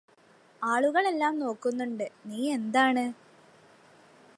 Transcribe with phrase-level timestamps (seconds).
[0.61, 3.05] ആളുകളെല്ലാം നോക്കുന്നുന്നുണ്ട് നീയെന്താണ്